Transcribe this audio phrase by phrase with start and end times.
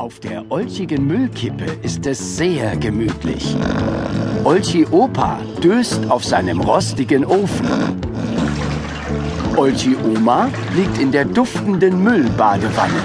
[0.00, 3.54] Auf der olchigen Müllkippe ist es sehr gemütlich.
[4.44, 7.68] Olchi Opa döst auf seinem rostigen Ofen.
[9.56, 13.02] Olchi Oma liegt in der duftenden Müllbadewanne.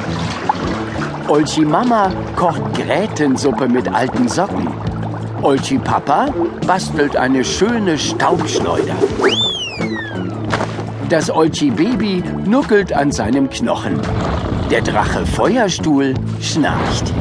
[1.27, 4.69] Olchi Mama kocht Grätensuppe mit alten Socken.
[5.41, 6.27] Olchi Papa
[6.65, 8.95] bastelt eine schöne Staubschleuder.
[11.09, 13.99] Das Olchi Baby nuckelt an seinem Knochen.
[14.71, 17.13] Der Drache Feuerstuhl schnarcht.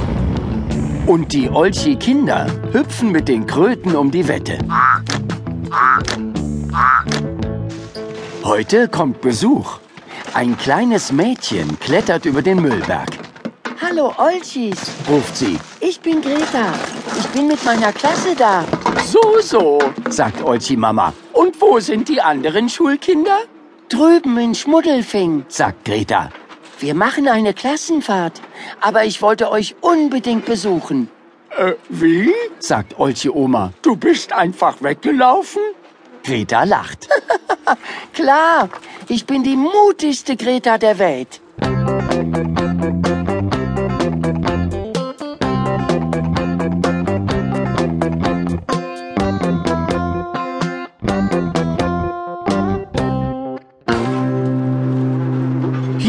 [1.06, 4.58] Und die Olchi Kinder hüpfen mit den Kröten um die Wette.
[8.42, 9.78] Heute kommt Besuch.
[10.32, 13.08] Ein kleines Mädchen klettert über den Müllberg.
[13.80, 14.78] Hallo Olchis,
[15.08, 15.58] Ruft sie.
[15.80, 16.72] ich bin Greta.
[17.18, 18.64] Ich bin mit meiner Klasse da.
[19.04, 19.78] So, so,
[20.08, 21.12] sagt Olchi Mama.
[21.32, 23.40] Und wo sind die anderen Schulkinder?
[23.88, 25.44] Drüben in Schmuddelfing.
[25.48, 26.30] sagt Greta.
[26.80, 28.40] Wir machen eine Klassenfahrt.
[28.80, 31.08] Aber ich wollte euch unbedingt besuchen.
[31.56, 32.32] Äh, wie?
[32.58, 33.72] sagt Olchi Oma.
[33.82, 35.62] Du bist einfach weggelaufen?
[36.24, 37.08] Greta lacht.
[38.14, 38.70] Klar,
[39.08, 41.40] ich bin die mutigste Greta der Welt.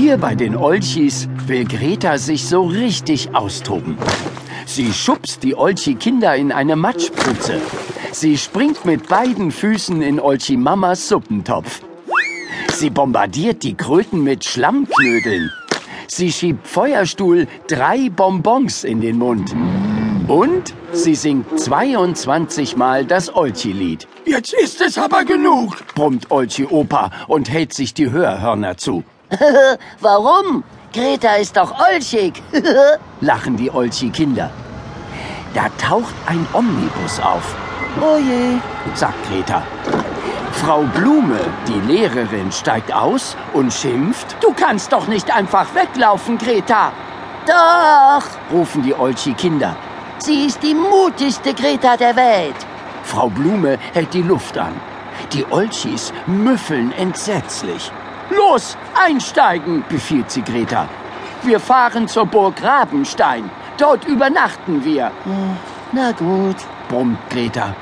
[0.05, 3.97] Hier bei den Olchis will Greta sich so richtig austoben.
[4.67, 7.59] Sie schubst die Olchi-Kinder in eine Matschpfütze.
[8.11, 11.81] Sie springt mit beiden Füßen in Olchi Mamas Suppentopf.
[12.71, 15.51] Sie bombardiert die Kröten mit Schlammknödeln.
[16.07, 19.55] Sie schiebt Feuerstuhl drei Bonbons in den Mund.
[20.27, 24.07] Und sie singt 22 Mal das Olchi-Lied.
[24.27, 29.03] Jetzt ist es aber genug, brummt Olchi Opa und hält sich die Hörhörner zu.
[30.01, 30.63] Warum?
[30.93, 32.41] Greta ist doch olchig.
[33.21, 34.49] lachen die Olchi-Kinder.
[35.53, 37.55] Da taucht ein Omnibus auf,
[38.01, 38.57] oh je.
[38.93, 39.61] sagt Greta.
[40.51, 44.35] Frau Blume, die Lehrerin, steigt aus und schimpft.
[44.41, 46.91] Du kannst doch nicht einfach weglaufen, Greta,
[47.45, 48.23] Doch,
[48.53, 49.75] rufen die Olchi-Kinder.
[50.19, 52.55] sie ist die mutigste Greta der Welt.
[53.03, 54.73] Frau Blume hält die Luft an.
[55.33, 57.91] Die Olchis müffeln entsetzlich.
[58.29, 60.87] Los, einsteigen, befiehlt sie Greta.
[61.43, 63.49] Wir fahren zur Burg Rabenstein.
[63.77, 65.11] Dort übernachten wir,
[65.91, 66.55] Na gut.
[66.89, 67.75] brummt Greta.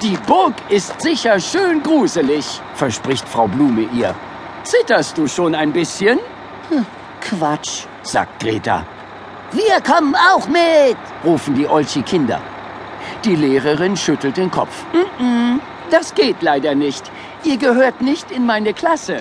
[0.00, 4.14] Die Burg ist sicher schön gruselig, verspricht Frau Blume ihr.
[4.64, 6.18] Zitterst du schon ein bisschen?
[7.20, 7.84] Quatsch.
[8.02, 8.84] sagt Greta.
[9.52, 10.96] Wir kommen auch mit.
[11.24, 12.40] rufen die Olchi-Kinder.
[13.24, 14.84] Die Lehrerin schüttelt den Kopf.
[14.92, 15.58] Mm-mm,
[15.90, 17.10] das geht leider nicht.
[17.44, 19.18] Ihr gehört nicht in meine Klasse.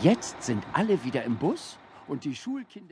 [0.00, 2.84] Jetzt sind alle wieder im Bus und die Schulkinder.